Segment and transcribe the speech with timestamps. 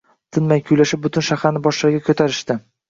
[0.37, 2.63] Tinmay kuylashib, butun shaharni boshlariga ko`tarishdi